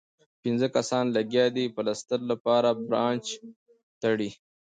پنځۀ 0.41 0.67
کسان 0.75 1.05
لګيا 1.15 1.45
دي 1.55 1.65
پلستر 1.75 2.19
لپاره 2.31 2.69
پرانچ 2.85 3.25
تړي 4.01 4.29